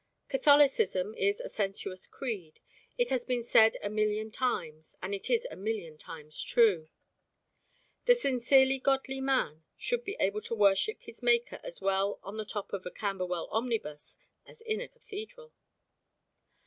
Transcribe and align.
Catholicism 0.29 1.13
is 1.13 1.39
a 1.39 1.47
sensuous 1.47 2.07
creed. 2.07 2.59
It 2.97 3.11
has 3.11 3.23
been 3.23 3.43
said 3.43 3.77
a 3.83 3.89
million 3.91 4.31
times, 4.31 4.95
and 4.99 5.13
it 5.13 5.29
is 5.29 5.45
a 5.51 5.55
million 5.55 5.99
times 5.99 6.41
true. 6.41 6.89
The 8.05 8.15
sincerely 8.15 8.79
godly 8.79 9.21
man 9.21 9.63
should 9.77 10.03
be 10.03 10.17
able 10.19 10.41
to 10.41 10.55
worship 10.55 10.97
his 11.03 11.21
Maker 11.21 11.59
as 11.63 11.81
well 11.81 12.19
on 12.23 12.37
the 12.37 12.45
top 12.45 12.73
of 12.73 12.83
a 12.87 12.89
Camberwell 12.89 13.47
omnibus 13.51 14.17
as 14.47 14.61
in 14.61 14.81
a 14.81 14.87
cathedral. 14.87 15.53